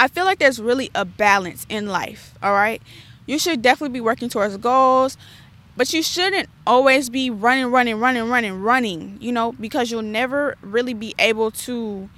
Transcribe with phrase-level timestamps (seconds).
[0.00, 2.80] I feel like there's really a balance in life, all right?
[3.26, 5.18] You should definitely be working towards goals,
[5.76, 10.56] but you shouldn't always be running, running, running, running, running, you know, because you'll never
[10.62, 12.08] really be able to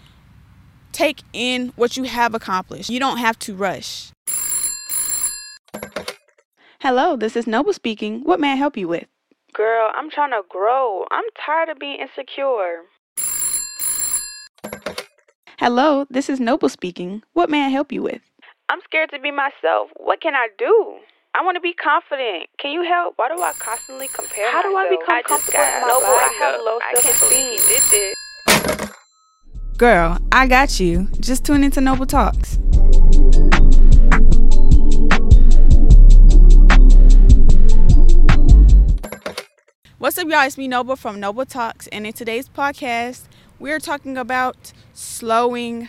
[0.93, 2.89] take in what you have accomplished.
[2.89, 4.13] You don't have to rush.
[6.79, 8.21] Hello, this is Noble speaking.
[8.23, 9.07] What may I help you with?
[9.55, 11.05] Girl, I'm trying to grow.
[11.11, 12.83] I'm tired of being insecure.
[15.63, 17.23] Hello, this is Noble speaking.
[17.35, 18.21] What may I help you with?
[18.69, 19.91] I'm scared to be myself.
[19.97, 20.97] What can I do?
[21.37, 22.49] I want to be confident.
[22.59, 23.15] Can you help?
[23.15, 25.01] Why do I constantly compare How do I myself?
[25.01, 26.39] become I just comfortable got in my Noble, I body?
[26.41, 27.59] have low self-esteem.
[27.69, 29.79] did this.
[29.79, 31.07] Girl, I got you.
[31.21, 32.59] Just tune into Noble Talks.
[39.99, 40.45] What's up, y'all?
[40.45, 43.29] It's me, Noble from Noble Talks, and in today's podcast,
[43.63, 45.89] we're talking about slowing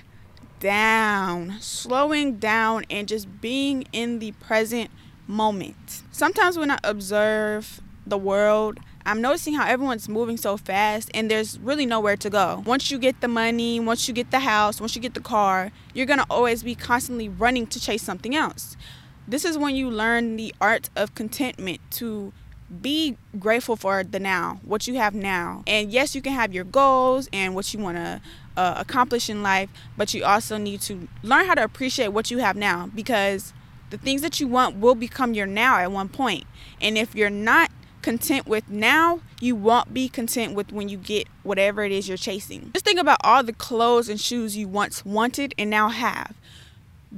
[0.59, 4.91] down, slowing down, and just being in the present
[5.25, 6.03] moment.
[6.11, 11.57] Sometimes when I observe the world, I'm noticing how everyone's moving so fast and there's
[11.57, 12.61] really nowhere to go.
[12.63, 15.71] Once you get the money, once you get the house, once you get the car,
[15.95, 18.77] you're gonna always be constantly running to chase something else.
[19.27, 22.33] This is when you learn the art of contentment to
[22.81, 25.63] be grateful for the now, what you have now.
[25.67, 28.21] And yes, you can have your goals and what you want to
[28.57, 32.39] uh, accomplish in life, but you also need to learn how to appreciate what you
[32.39, 33.53] have now because
[33.89, 36.45] the things that you want will become your now at one point.
[36.81, 41.27] And if you're not content with now, you won't be content with when you get
[41.43, 42.71] whatever it is you're chasing.
[42.73, 46.35] Just think about all the clothes and shoes you once wanted and now have.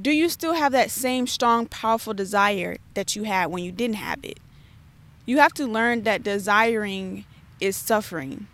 [0.00, 3.96] Do you still have that same strong, powerful desire that you had when you didn't
[3.96, 4.38] have it?
[5.26, 7.24] You have to learn that desiring
[7.58, 8.46] is suffering.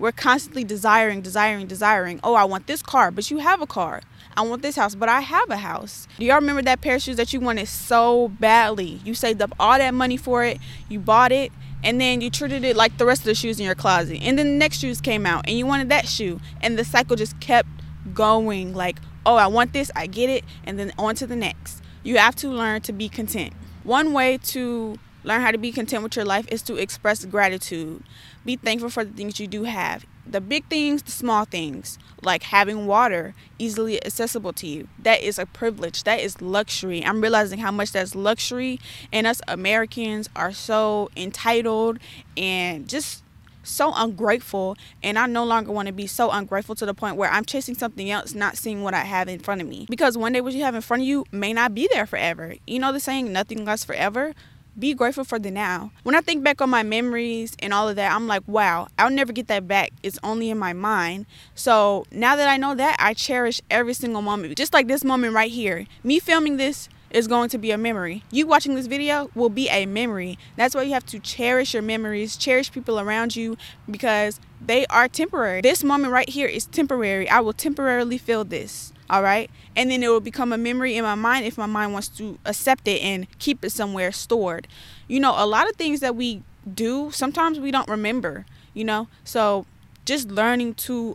[0.00, 2.18] We're constantly desiring, desiring, desiring.
[2.24, 4.00] Oh, I want this car, but you have a car.
[4.36, 6.08] I want this house, but I have a house.
[6.18, 9.00] Do y'all remember that pair of shoes that you wanted so badly?
[9.04, 10.58] You saved up all that money for it,
[10.88, 11.52] you bought it,
[11.84, 14.18] and then you treated it like the rest of the shoes in your closet.
[14.20, 17.14] And then the next shoes came out, and you wanted that shoe, and the cycle
[17.14, 17.68] just kept
[18.12, 18.74] going.
[18.74, 21.82] Like, oh, I want this, I get it, and then on to the next.
[22.02, 23.52] You have to learn to be content.
[23.84, 28.02] One way to learn how to be content with your life is to express gratitude.
[28.46, 30.06] Be thankful for the things you do have.
[30.26, 34.88] The big things, the small things, like having water easily accessible to you.
[34.98, 36.04] That is a privilege.
[36.04, 37.04] That is luxury.
[37.04, 38.80] I'm realizing how much that's luxury,
[39.12, 41.98] and us Americans are so entitled
[42.36, 43.22] and just
[43.64, 47.30] so ungrateful and I no longer want to be so ungrateful to the point where
[47.30, 49.86] I'm chasing something else, not seeing what I have in front of me.
[49.90, 52.54] Because one day what you have in front of you may not be there forever.
[52.66, 54.32] You know the saying, nothing lasts forever?
[54.78, 55.90] Be grateful for the now.
[56.04, 59.10] When I think back on my memories and all of that, I'm like, wow, I'll
[59.10, 59.90] never get that back.
[60.04, 61.26] It's only in my mind.
[61.56, 64.56] So now that I know that, I cherish every single moment.
[64.56, 65.86] Just like this moment right here.
[66.04, 68.22] Me filming this is going to be a memory.
[68.30, 70.38] You watching this video will be a memory.
[70.56, 73.56] That's why you have to cherish your memories, cherish people around you
[73.90, 75.60] because they are temporary.
[75.60, 77.28] This moment right here is temporary.
[77.28, 78.92] I will temporarily feel this.
[79.10, 79.50] All right.
[79.74, 82.38] And then it will become a memory in my mind if my mind wants to
[82.44, 84.68] accept it and keep it somewhere stored.
[85.06, 86.42] You know, a lot of things that we
[86.74, 89.08] do, sometimes we don't remember, you know?
[89.24, 89.66] So
[90.04, 91.14] just learning to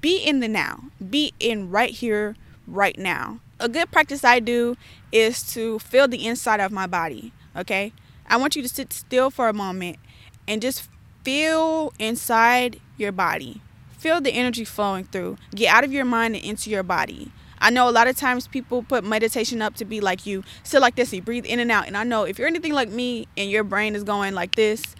[0.00, 2.36] be in the now, be in right here,
[2.66, 3.40] right now.
[3.60, 4.76] A good practice I do
[5.12, 7.32] is to feel the inside of my body.
[7.54, 7.92] Okay.
[8.28, 9.98] I want you to sit still for a moment
[10.48, 10.88] and just
[11.22, 13.62] feel inside your body.
[14.06, 15.36] Feel the energy flowing through.
[15.52, 17.32] Get out of your mind and into your body.
[17.58, 20.80] I know a lot of times people put meditation up to be like you sit
[20.80, 21.88] like this, you breathe in and out.
[21.88, 24.94] And I know if you're anything like me and your brain is going like this,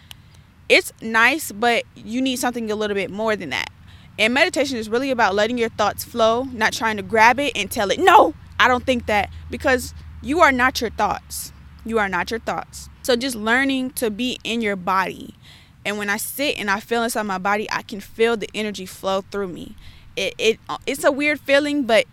[0.68, 3.70] it's nice, but you need something a little bit more than that.
[4.18, 7.70] And meditation is really about letting your thoughts flow, not trying to grab it and
[7.70, 11.52] tell it, no, I don't think that, because you are not your thoughts.
[11.84, 12.88] You are not your thoughts.
[13.04, 15.36] So just learning to be in your body.
[15.86, 18.86] And when I sit and I feel inside my body, I can feel the energy
[18.86, 19.76] flow through me.
[20.16, 22.06] It, it uh, it's a weird feeling, but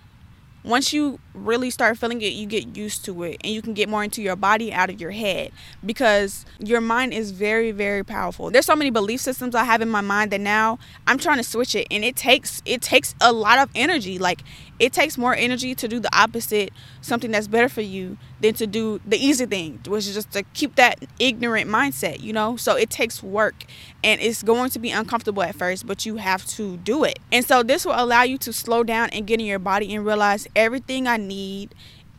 [0.63, 3.89] once you really start feeling it, you get used to it and you can get
[3.89, 5.51] more into your body out of your head
[5.85, 8.49] because your mind is very, very powerful.
[8.49, 11.43] There's so many belief systems I have in my mind that now I'm trying to
[11.43, 14.19] switch it and it takes it takes a lot of energy.
[14.19, 14.43] Like
[14.79, 16.71] it takes more energy to do the opposite,
[17.01, 20.43] something that's better for you, than to do the easy thing, which is just to
[20.53, 22.57] keep that ignorant mindset, you know?
[22.57, 23.65] So it takes work
[24.03, 27.19] and it's going to be uncomfortable at first, but you have to do it.
[27.31, 30.05] And so this will allow you to slow down and get in your body and
[30.05, 31.73] realize everything I need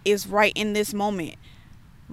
[0.05, 1.37] is right in this moment.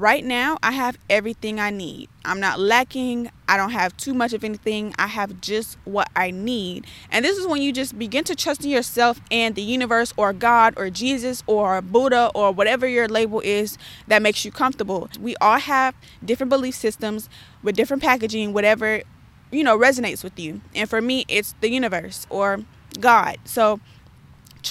[0.01, 2.09] Right now, I have everything I need.
[2.25, 3.29] I'm not lacking.
[3.47, 4.95] I don't have too much of anything.
[4.97, 6.87] I have just what I need.
[7.11, 10.33] And this is when you just begin to trust in yourself and the universe or
[10.33, 13.77] God or Jesus or Buddha or whatever your label is
[14.07, 15.07] that makes you comfortable.
[15.19, 15.93] We all have
[16.25, 17.29] different belief systems
[17.61, 19.03] with different packaging, whatever,
[19.51, 20.61] you know, resonates with you.
[20.73, 22.61] And for me, it's the universe or
[22.99, 23.37] God.
[23.45, 23.79] So,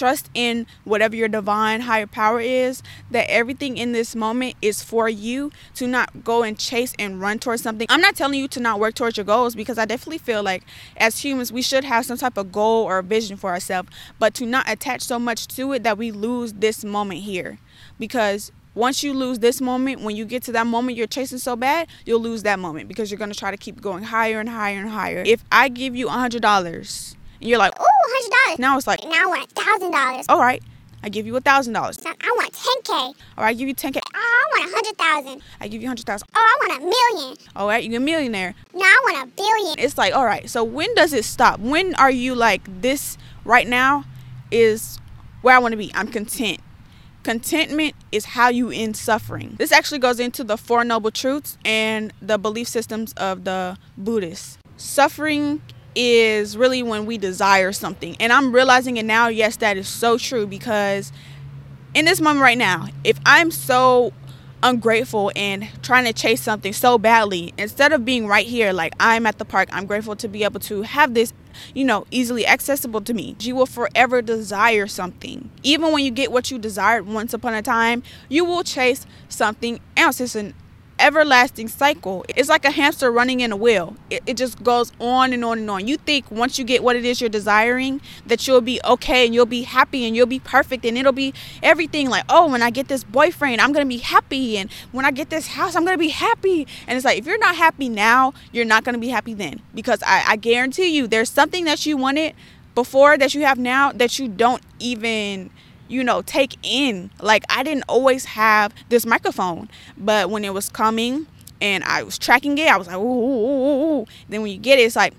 [0.01, 2.81] trust in whatever your divine higher power is
[3.11, 7.37] that everything in this moment is for you to not go and chase and run
[7.37, 10.17] towards something i'm not telling you to not work towards your goals because i definitely
[10.17, 10.63] feel like
[10.97, 14.43] as humans we should have some type of goal or vision for ourselves but to
[14.43, 17.59] not attach so much to it that we lose this moment here
[17.99, 21.57] because once you lose this moment, when you get to that moment you're chasing so
[21.57, 24.47] bad, you'll lose that moment because you're going to try to keep going higher and
[24.47, 25.23] higher and higher.
[25.25, 28.59] If I give you a $100 and you're like, Ooh, hundred dollars.
[28.59, 30.25] now it's like, Now I want thousand dollars.
[30.29, 30.61] all right,
[31.03, 31.99] I give you a thousand dollars.
[32.05, 32.93] I want ten k.
[32.93, 33.99] All right, I give you ten k.
[34.05, 35.41] Oh, I want a hundred thousand.
[35.59, 36.27] I give you a hundred thousand.
[36.33, 37.37] Oh, I want a million.
[37.55, 38.53] All right, you're a millionaire.
[38.73, 39.79] No, I want a billion.
[39.79, 40.49] It's like, all right.
[40.49, 41.59] So when does it stop?
[41.59, 43.17] When are you like this?
[43.43, 44.05] Right now,
[44.51, 44.99] is
[45.41, 45.91] where I want to be.
[45.95, 46.59] I'm content.
[47.23, 49.55] Contentment is how you end suffering.
[49.57, 54.57] This actually goes into the Four Noble Truths and the belief systems of the Buddhists.
[54.77, 55.61] Suffering
[55.95, 58.15] is really when we desire something.
[58.19, 59.27] And I'm realizing it now.
[59.27, 61.11] Yes, that is so true because
[61.93, 64.13] in this moment right now, if I'm so
[64.63, 69.25] ungrateful and trying to chase something so badly, instead of being right here, like I'm
[69.25, 71.33] at the park, I'm grateful to be able to have this,
[71.73, 73.35] you know, easily accessible to me.
[73.39, 75.49] You will forever desire something.
[75.63, 79.79] Even when you get what you desired once upon a time, you will chase something
[79.97, 80.21] else.
[80.21, 80.53] It's an
[81.01, 82.25] everlasting cycle.
[82.29, 83.95] It's like a hamster running in a wheel.
[84.09, 85.87] It, it just goes on and on and on.
[85.87, 89.33] You think once you get what it is you're desiring, that you'll be okay and
[89.33, 91.33] you'll be happy and you'll be perfect and it'll be
[91.63, 94.57] everything like, oh, when I get this boyfriend, I'm going to be happy.
[94.57, 96.67] And when I get this house, I'm going to be happy.
[96.87, 99.61] And it's like, if you're not happy now, you're not going to be happy then.
[99.73, 102.35] Because I, I guarantee you, there's something that you wanted
[102.75, 105.49] before that you have now that you don't even
[105.91, 107.11] you know, take in.
[107.21, 111.27] Like I didn't always have this microphone, but when it was coming
[111.59, 114.05] and I was tracking it, I was like, ooh, ooh, ooh.
[114.29, 115.13] Then when you get it, it's like,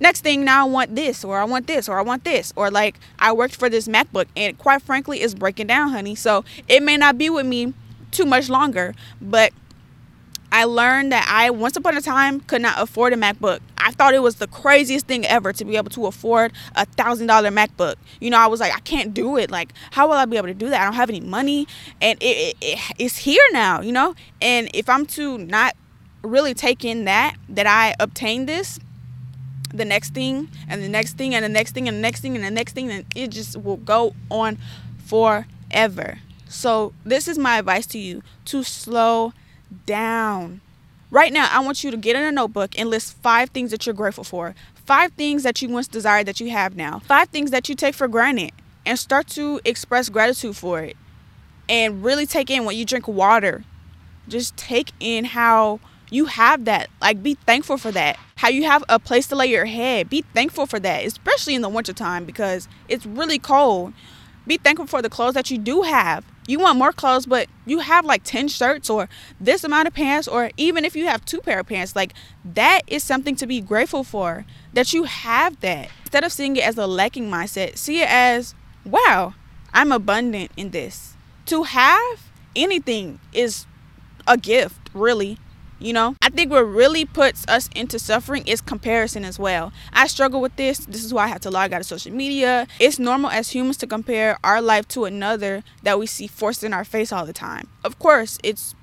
[0.00, 2.70] next thing now I want this or I want this or I want this or
[2.70, 6.14] like I worked for this MacBook and quite frankly it's breaking down, honey.
[6.14, 7.72] So it may not be with me
[8.10, 9.52] too much longer, but
[10.54, 13.58] I learned that I once upon a time could not afford a MacBook.
[13.76, 17.26] I thought it was the craziest thing ever to be able to afford a thousand
[17.26, 17.96] dollar MacBook.
[18.20, 19.50] You know, I was like, I can't do it.
[19.50, 20.80] Like, how will I be able to do that?
[20.80, 21.66] I don't have any money,
[22.00, 23.80] and it, it, it it's here now.
[23.80, 25.74] You know, and if I'm to not
[26.22, 28.78] really take in that that I obtained this,
[29.70, 32.36] the next thing and the next thing and the next thing and the next thing
[32.36, 34.58] and the next thing, and it just will go on
[35.04, 36.20] forever.
[36.48, 39.32] So this is my advice to you to slow
[39.86, 40.60] down.
[41.10, 43.86] Right now, I want you to get in a notebook and list five things that
[43.86, 44.54] you're grateful for.
[44.84, 46.98] Five things that you once desired that you have now.
[46.98, 48.52] Five things that you take for granted
[48.84, 50.96] and start to express gratitude for it.
[51.68, 53.64] And really take in when you drink water.
[54.28, 55.80] Just take in how
[56.10, 56.90] you have that.
[57.00, 58.18] Like be thankful for that.
[58.36, 60.10] How you have a place to lay your head.
[60.10, 63.92] Be thankful for that, especially in the wintertime because it's really cold.
[64.46, 67.78] Be thankful for the clothes that you do have you want more clothes but you
[67.80, 69.08] have like 10 shirts or
[69.40, 72.12] this amount of pants or even if you have two pair of pants like
[72.44, 75.88] that is something to be grateful for that you have that.
[76.00, 78.54] Instead of seeing it as a lacking mindset see it as
[78.84, 79.34] wow
[79.72, 81.14] i'm abundant in this.
[81.46, 83.66] To have anything is
[84.26, 85.38] a gift really
[85.78, 89.72] you know, I think what really puts us into suffering is comparison as well.
[89.92, 90.78] I struggle with this.
[90.86, 92.66] This is why I have to log out of social media.
[92.78, 96.72] It's normal as humans to compare our life to another that we see forced in
[96.72, 97.68] our face all the time.
[97.82, 98.74] Of course, it's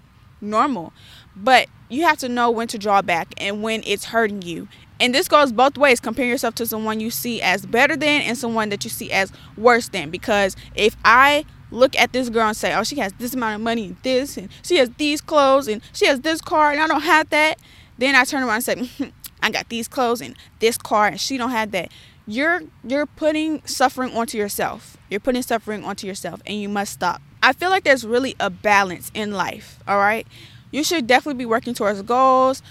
[0.41, 0.93] normal,
[1.35, 4.67] but you have to know when to draw back and when it's hurting you.
[4.99, 5.99] And this goes both ways.
[5.99, 9.31] Compare yourself to someone you see as better than and someone that you see as
[9.57, 10.11] worse than.
[10.11, 13.61] Because if I look at this girl and say, oh, she has this amount of
[13.61, 16.87] money and this, and she has these clothes, and she has this car, and I
[16.87, 17.57] don't have that.
[17.97, 19.11] Then I turn around and say,
[19.41, 21.91] I got these clothes and this car, and she don't have that.
[22.27, 24.97] You're you're putting suffering onto yourself.
[25.09, 27.21] You're putting suffering onto yourself, and you must stop.
[27.41, 29.79] I feel like there's really a balance in life.
[29.87, 30.27] All right,
[30.69, 32.61] you should definitely be working towards goals.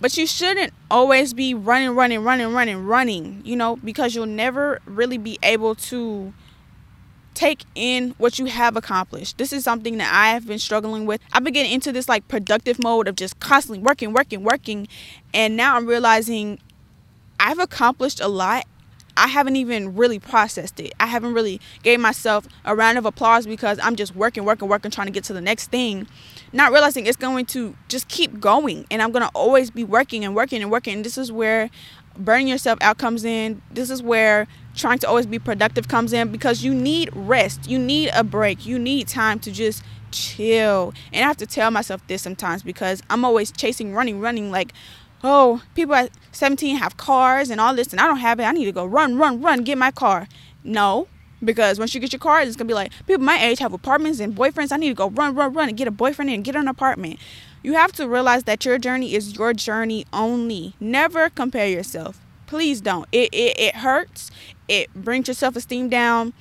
[0.00, 4.80] But you shouldn't always be running, running, running, running, running, you know, because you'll never
[4.86, 6.32] really be able to
[7.34, 9.38] take in what you have accomplished.
[9.38, 11.20] This is something that I have been struggling with.
[11.32, 14.88] I've been getting into this like productive mode of just constantly working, working, working.
[15.32, 16.58] And now I'm realizing
[17.38, 18.66] I've accomplished a lot.
[19.16, 20.92] I haven't even really processed it.
[20.98, 24.90] I haven't really gave myself a round of applause because I'm just working, working, working,
[24.90, 26.06] trying to get to the next thing.
[26.52, 30.24] Not realizing it's going to just keep going and I'm going to always be working
[30.24, 30.94] and working and working.
[30.94, 31.70] And this is where
[32.16, 33.62] burning yourself out comes in.
[33.70, 37.68] This is where trying to always be productive comes in because you need rest.
[37.68, 38.66] You need a break.
[38.66, 40.94] You need time to just chill.
[41.12, 44.72] And I have to tell myself this sometimes because I'm always chasing, running, running like,
[45.22, 48.44] oh, people at 17 have cars and all this, and I don't have it.
[48.44, 50.26] I need to go run, run, run, get my car.
[50.64, 51.08] No,
[51.42, 54.20] because once you get your car, it's gonna be like people my age have apartments
[54.20, 54.72] and boyfriends.
[54.72, 57.18] I need to go run, run, run, and get a boyfriend and get an apartment.
[57.62, 60.74] You have to realize that your journey is your journey only.
[60.80, 62.20] Never compare yourself.
[62.50, 63.06] Please don't.
[63.12, 64.32] It it, it hurts.
[64.66, 66.32] It brings your self esteem down,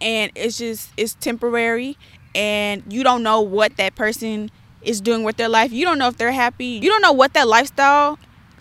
[0.00, 1.98] and it's just it's temporary.
[2.34, 4.50] And you don't know what that person
[4.80, 5.72] is doing with their life.
[5.72, 6.80] You don't know if they're happy.
[6.82, 8.18] You don't know what that lifestyle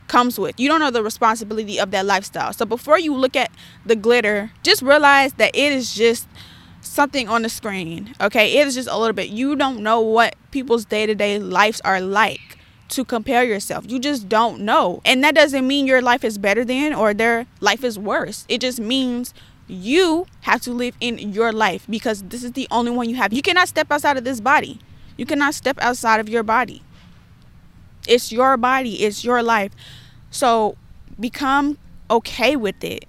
[0.09, 0.59] comes with.
[0.59, 2.51] You don't know the responsibility of that lifestyle.
[2.51, 3.51] So before you look at
[3.85, 6.27] the glitter, just realize that it is just
[6.81, 8.15] something on the screen.
[8.19, 8.57] Okay?
[8.57, 9.29] It is just a little bit.
[9.29, 12.58] You don't know what people's day-to-day lives are like
[12.89, 13.85] to compare yourself.
[13.87, 15.01] You just don't know.
[15.05, 18.45] And that doesn't mean your life is better than or their life is worse.
[18.49, 19.33] It just means
[19.67, 23.31] you have to live in your life because this is the only one you have.
[23.31, 24.79] You cannot step outside of this body.
[25.17, 26.81] You cannot step outside of your body.
[28.07, 29.71] It's your body, it's your life.
[30.31, 30.75] So
[31.19, 31.77] become
[32.09, 33.05] okay with it.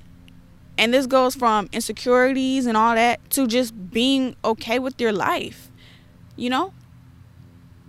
[0.76, 5.70] And this goes from insecurities and all that to just being okay with your life.
[6.36, 6.72] You know?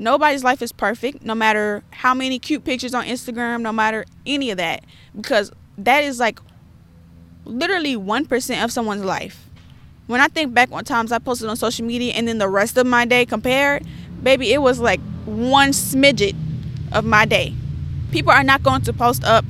[0.01, 4.49] Nobody's life is perfect, no matter how many cute pictures on Instagram, no matter any
[4.49, 4.83] of that.
[5.15, 6.39] Because that is like
[7.45, 9.47] literally 1% of someone's life.
[10.07, 12.77] When I think back on times I posted on social media and then the rest
[12.77, 13.85] of my day compared,
[14.23, 16.35] baby, it was like one smidget
[16.91, 17.53] of my day.
[18.11, 19.45] People are not going to post up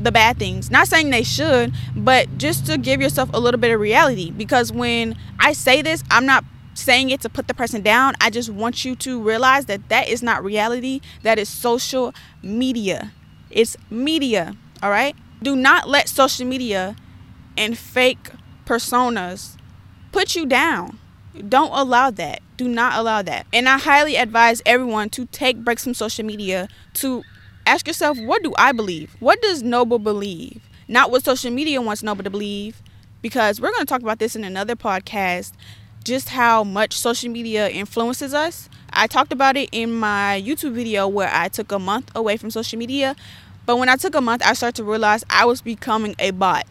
[0.00, 0.68] the bad things.
[0.68, 4.32] Not saying they should, but just to give yourself a little bit of reality.
[4.32, 6.44] Because when I say this, I'm not
[6.76, 8.14] saying it to put the person down.
[8.20, 11.00] I just want you to realize that that is not reality.
[11.22, 13.12] That is social media.
[13.50, 15.16] It's media, all right?
[15.42, 16.94] Do not let social media
[17.56, 18.30] and fake
[18.64, 19.56] personas
[20.12, 20.98] put you down.
[21.48, 22.40] Don't allow that.
[22.56, 23.46] Do not allow that.
[23.52, 27.22] And I highly advise everyone to take breaks from social media to
[27.66, 29.16] ask yourself, what do I believe?
[29.20, 30.62] What does Noble believe?
[30.88, 32.82] Not what social media wants Noble to believe.
[33.22, 35.52] Because we're going to talk about this in another podcast
[36.06, 38.68] just how much social media influences us.
[38.90, 42.52] I talked about it in my YouTube video where I took a month away from
[42.52, 43.16] social media.
[43.66, 46.64] But when I took a month, I started to realize I was becoming a bot.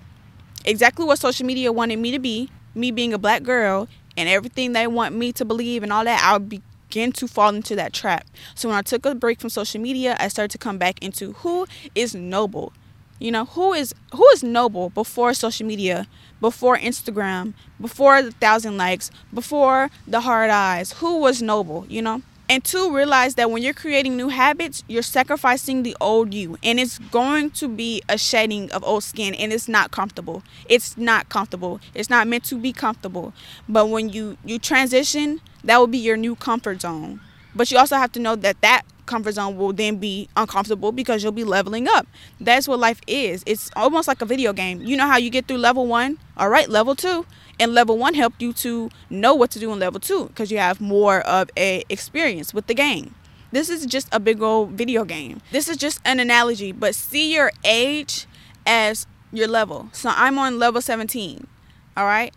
[0.64, 4.72] Exactly what social media wanted me to be, me being a black girl, and everything
[4.72, 7.92] they want me to believe and all that, I would begin to fall into that
[7.92, 8.26] trap.
[8.56, 11.34] So when I took a break from social media, I started to come back into
[11.34, 12.72] who is noble.
[13.20, 16.08] You know, who is who is noble before social media,
[16.46, 20.92] before Instagram, before the thousand likes, before the hard eyes?
[21.00, 22.22] Who was noble, you know?
[22.48, 26.60] And two, realize that when you're creating new habits, you're sacrificing the old you.
[26.62, 29.34] And it's going to be a shedding of old skin.
[29.34, 30.44] And it's not comfortable.
[30.70, 31.80] It's not comfortable.
[31.96, 33.34] It's not meant to be comfortable.
[33.68, 37.22] But when you, you transition, that will be your new comfort zone.
[37.56, 41.24] But you also have to know that that comfort zone will then be uncomfortable because
[41.24, 42.08] you'll be leveling up.
[42.40, 43.44] That's what life is.
[43.46, 44.82] It's almost like a video game.
[44.82, 46.20] You know how you get through level one?
[46.38, 47.26] All right, level two
[47.60, 50.58] and level one helped you to know what to do in level two because you
[50.58, 53.16] have more of a experience with the game
[53.52, 57.34] this is just a big old video game this is just an analogy but see
[57.34, 58.28] your age
[58.66, 61.48] as your level so i'm on level 17
[61.96, 62.34] all right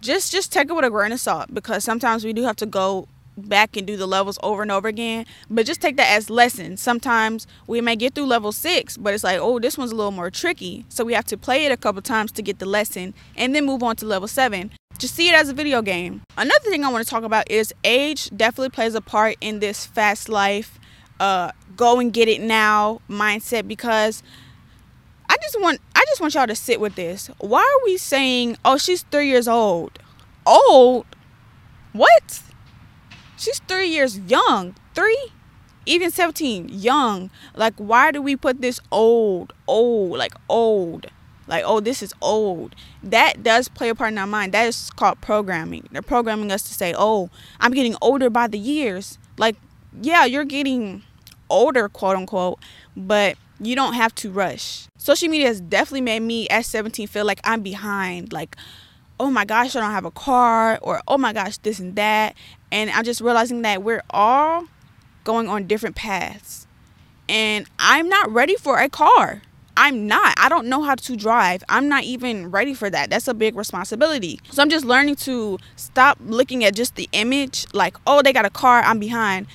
[0.00, 2.66] just just take it with a grain of salt because sometimes we do have to
[2.66, 5.26] go back and do the levels over and over again.
[5.50, 6.80] But just take that as lessons.
[6.80, 10.12] Sometimes we may get through level six, but it's like, oh, this one's a little
[10.12, 10.84] more tricky.
[10.88, 13.66] So we have to play it a couple times to get the lesson and then
[13.66, 14.70] move on to level seven.
[14.98, 16.22] Just see it as a video game.
[16.38, 19.84] Another thing I want to talk about is age definitely plays a part in this
[19.84, 20.78] fast life,
[21.20, 24.22] uh, go and get it now mindset because
[25.28, 27.30] I just want I just want y'all to sit with this.
[27.38, 29.98] Why are we saying, oh, she's three years old?
[30.46, 31.04] Old?
[31.92, 32.42] What?
[33.36, 34.74] She's three years young.
[34.94, 35.32] Three?
[35.84, 37.30] Even 17, young.
[37.54, 41.06] Like, why do we put this old, old, like old?
[41.46, 42.74] Like, oh, this is old.
[43.02, 44.52] That does play a part in our mind.
[44.52, 45.88] That is called programming.
[45.92, 49.18] They're programming us to say, oh, I'm getting older by the years.
[49.38, 49.56] Like,
[50.00, 51.02] yeah, you're getting
[51.48, 52.58] older, quote unquote,
[52.96, 54.88] but you don't have to rush.
[54.98, 58.32] Social media has definitely made me at 17 feel like I'm behind.
[58.32, 58.56] Like,
[59.18, 62.34] oh my gosh, I don't have a car, or oh my gosh, this and that.
[62.70, 64.64] And I'm just realizing that we're all
[65.24, 66.66] going on different paths.
[67.28, 69.42] And I'm not ready for a car.
[69.76, 70.34] I'm not.
[70.38, 71.62] I don't know how to drive.
[71.68, 73.10] I'm not even ready for that.
[73.10, 74.40] That's a big responsibility.
[74.50, 78.46] So I'm just learning to stop looking at just the image like, oh, they got
[78.46, 79.46] a car, I'm behind.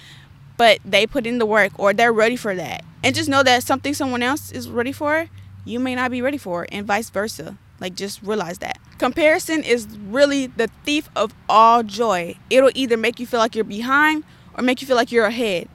[0.58, 2.84] But they put in the work or they're ready for that.
[3.03, 5.27] And just know that something someone else is ready for,
[5.65, 7.58] you may not be ready for, and vice versa.
[7.81, 8.77] Like, just realize that.
[9.00, 12.35] Comparison is really the thief of all joy.
[12.50, 14.23] It'll either make you feel like you're behind
[14.53, 15.67] or make you feel like you're ahead.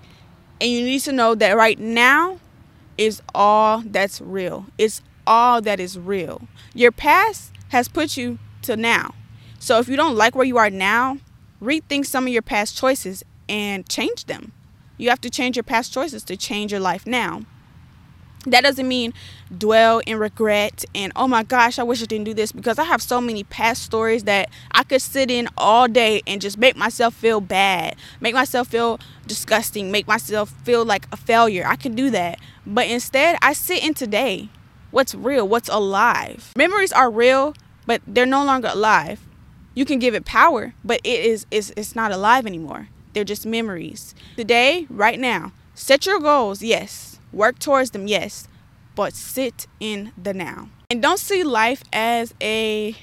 [0.60, 2.38] And you need to know that right now
[2.96, 4.66] is all that's real.
[4.78, 6.48] It's all that is real.
[6.72, 9.14] Your past has put you to now.
[9.58, 11.18] So if you don't like where you are now,
[11.60, 14.52] rethink some of your past choices and change them.
[14.96, 17.42] You have to change your past choices to change your life now.
[18.44, 19.12] That doesn't mean
[19.56, 22.84] dwell in regret and oh my gosh, I wish I didn't do this because I
[22.84, 26.76] have so many past stories that I could sit in all day and just make
[26.76, 31.64] myself feel bad, make myself feel disgusting, make myself feel like a failure.
[31.66, 32.38] I can do that.
[32.64, 34.48] But instead, I sit in today.
[34.92, 35.46] What's real?
[35.48, 36.52] What's alive?
[36.56, 39.20] Memories are real, but they're no longer alive.
[39.74, 42.88] You can give it power, but it is it's, it's not alive anymore.
[43.12, 44.14] They're just memories.
[44.36, 47.15] Today, right now, set your goals, yes.
[47.32, 48.48] Work towards them, yes.
[48.94, 50.70] But sit in the now.
[50.90, 52.96] And don't see life as a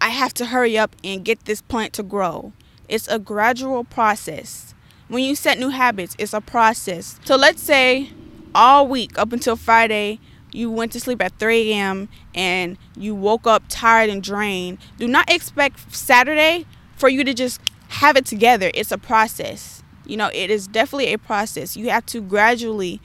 [0.00, 2.52] I have to hurry up and get this plant to grow.
[2.88, 4.74] It's a gradual process.
[5.08, 7.20] When you set new habits, it's a process.
[7.24, 8.10] So let's say
[8.54, 10.20] all week up until Friday,
[10.52, 12.08] you went to sleep at 3 a.m.
[12.34, 14.78] and you woke up tired and drained.
[14.98, 16.66] Do not expect Saturday
[16.96, 18.70] for you to just have it together.
[18.74, 19.82] It's a process.
[20.06, 21.76] You know, it is definitely a process.
[21.76, 23.00] You have to gradually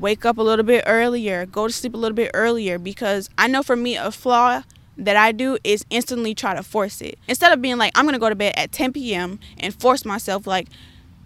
[0.00, 3.46] wake up a little bit earlier, go to sleep a little bit earlier because I
[3.46, 4.62] know for me, a flaw
[4.96, 7.18] that I do is instantly try to force it.
[7.28, 9.38] Instead of being like, I'm going to go to bed at 10 p.m.
[9.58, 10.68] and force myself, like,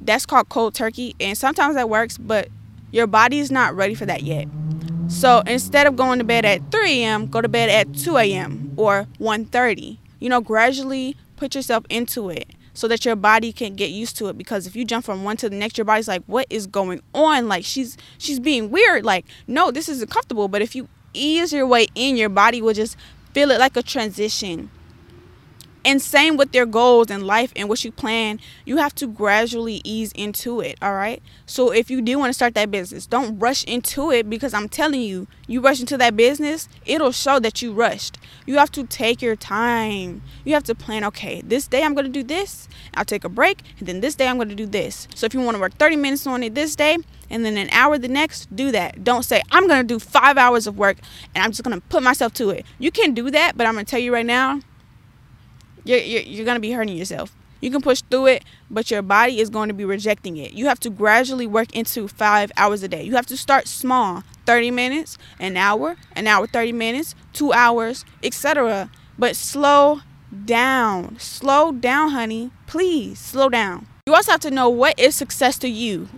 [0.00, 1.14] that's called cold turkey.
[1.20, 2.48] And sometimes that works, but
[2.90, 4.46] your body is not ready for that yet.
[5.08, 8.74] So instead of going to bed at 3 a.m., go to bed at 2 a.m.
[8.76, 9.98] or 1:30.
[10.20, 14.28] You know, gradually put yourself into it so that your body can get used to
[14.28, 14.36] it.
[14.36, 17.00] Because if you jump from one to the next your body's like what is going
[17.14, 17.48] on?
[17.48, 19.04] Like she's she's being weird.
[19.04, 20.48] Like no this isn't comfortable.
[20.48, 22.96] But if you ease your way in your body will just
[23.32, 24.70] feel it like a transition
[25.84, 29.80] and same with their goals in life and what you plan, you have to gradually
[29.84, 31.22] ease into it, all right?
[31.46, 34.68] So if you do want to start that business, don't rush into it because I'm
[34.68, 38.18] telling you, you rush into that business, it'll show that you rushed.
[38.46, 40.22] You have to take your time.
[40.44, 43.28] You have to plan, okay, this day I'm going to do this, I'll take a
[43.28, 45.08] break, and then this day I'm going to do this.
[45.14, 46.98] So if you want to work 30 minutes on it this day,
[47.30, 49.02] and then an hour the next, do that.
[49.02, 50.98] Don't say, I'm going to do five hours of work
[51.34, 52.64] and I'm just going to put myself to it.
[52.78, 54.60] You can do that, but I'm going to tell you right now,
[55.84, 57.34] you're, you're, you're going to be hurting yourself.
[57.60, 60.52] You can push through it, but your body is going to be rejecting it.
[60.52, 63.02] You have to gradually work into five hours a day.
[63.02, 68.04] You have to start small 30 minutes, an hour, an hour, 30 minutes, two hours,
[68.22, 68.90] etc.
[69.18, 70.00] But slow
[70.44, 71.18] down.
[71.18, 72.50] Slow down, honey.
[72.66, 73.86] Please slow down.
[74.06, 76.10] You also have to know what is success to you.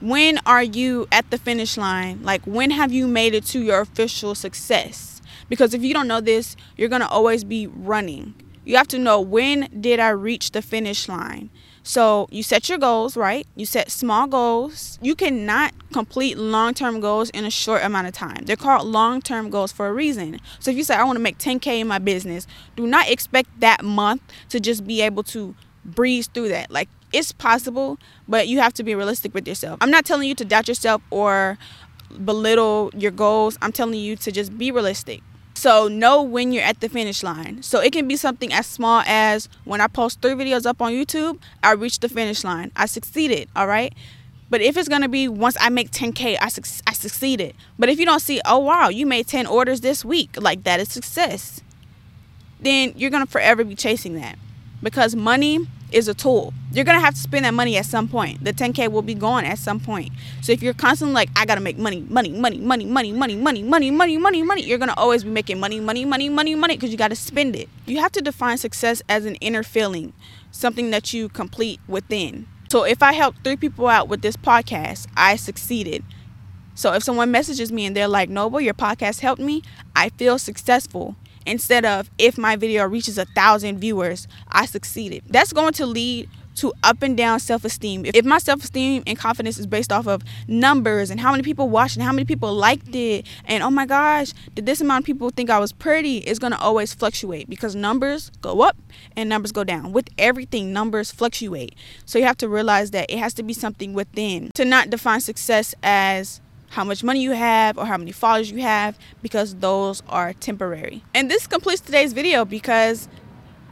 [0.00, 2.22] When are you at the finish line?
[2.22, 5.22] Like, when have you made it to your official success?
[5.48, 8.34] Because if you don't know this, you're going to always be running
[8.68, 11.48] you have to know when did I reach the finish line.
[11.82, 13.46] So you set your goals, right?
[13.56, 14.98] You set small goals.
[15.00, 18.44] You cannot complete long term goals in a short amount of time.
[18.44, 20.38] They're called long term goals for a reason.
[20.58, 23.48] So if you say, I want to make 10K in my business, do not expect
[23.60, 26.70] that month to just be able to breeze through that.
[26.70, 29.78] Like it's possible, but you have to be realistic with yourself.
[29.80, 31.56] I'm not telling you to doubt yourself or
[32.22, 33.56] belittle your goals.
[33.62, 35.22] I'm telling you to just be realistic.
[35.58, 37.64] So know when you're at the finish line.
[37.64, 40.92] So it can be something as small as when I post three videos up on
[40.92, 42.70] YouTube, I reached the finish line.
[42.76, 43.92] I succeeded, all right?
[44.50, 47.56] But if it's gonna be once I make 10K, I, su- I succeeded.
[47.76, 50.78] But if you don't see, oh wow, you made 10 orders this week, like that
[50.78, 51.60] is success,
[52.60, 54.38] then you're gonna forever be chasing that.
[54.80, 56.52] Because money is a tool.
[56.72, 58.44] You're gonna have to spend that money at some point.
[58.44, 60.12] The 10k will be gone at some point.
[60.42, 63.62] So if you're constantly like, I gotta make money, money, money, money, money, money, money,
[63.62, 66.90] money, money, money, money, you're gonna always be making money, money, money, money, money, because
[66.90, 67.68] you gotta spend it.
[67.86, 70.12] You have to define success as an inner feeling,
[70.50, 72.46] something that you complete within.
[72.70, 76.04] So if I help three people out with this podcast, I succeeded.
[76.74, 79.62] So if someone messages me and they're like, Noble, your podcast helped me,
[79.96, 81.16] I feel successful
[81.48, 85.24] instead of if my video reaches a thousand viewers, I succeeded.
[85.28, 88.04] That's going to lead to up and down self esteem.
[88.04, 91.68] If my self esteem and confidence is based off of numbers and how many people
[91.68, 95.06] watched and how many people liked it, and oh my gosh, did this amount of
[95.06, 98.76] people think I was pretty, it's gonna always fluctuate because numbers go up
[99.16, 99.92] and numbers go down.
[99.92, 101.76] With everything, numbers fluctuate.
[102.04, 105.20] So you have to realize that it has to be something within to not define
[105.20, 110.02] success as how much money you have or how many followers you have because those
[110.08, 111.02] are temporary.
[111.14, 113.08] And this completes today's video because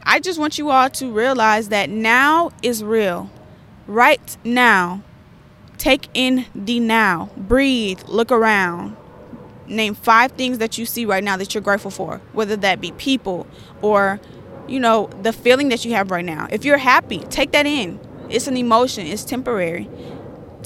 [0.03, 3.29] I just want you all to realize that now is real.
[3.85, 5.03] Right now.
[5.77, 7.29] Take in the now.
[7.37, 8.01] Breathe.
[8.07, 8.95] Look around.
[9.67, 12.93] Name five things that you see right now that you're grateful for, whether that be
[12.93, 13.45] people
[13.81, 14.19] or,
[14.67, 16.47] you know, the feeling that you have right now.
[16.49, 17.99] If you're happy, take that in.
[18.29, 19.89] It's an emotion, it's temporary.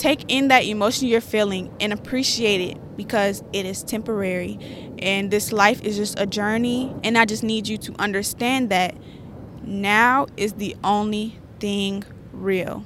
[0.01, 4.57] Take in that emotion you're feeling and appreciate it because it is temporary.
[4.97, 6.91] And this life is just a journey.
[7.03, 8.95] And I just need you to understand that
[9.61, 12.83] now is the only thing real.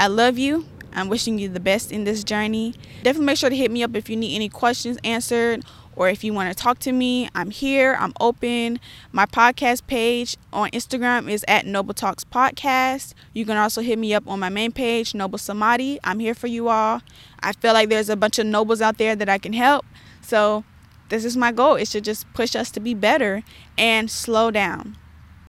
[0.00, 0.66] I love you.
[0.92, 2.74] I'm wishing you the best in this journey.
[3.04, 5.64] Definitely make sure to hit me up if you need any questions answered
[5.96, 7.28] or if you want to talk to me.
[7.34, 7.96] I'm here.
[7.98, 8.78] I'm open.
[9.10, 13.14] My podcast page on Instagram is at Noble Talks Podcast.
[13.32, 15.98] You can also hit me up on my main page, Noble Samadi.
[16.04, 17.00] I'm here for you all.
[17.40, 19.84] I feel like there's a bunch of nobles out there that I can help.
[20.20, 20.64] So
[21.08, 21.74] this is my goal.
[21.76, 23.42] It should just push us to be better
[23.78, 24.96] and slow down.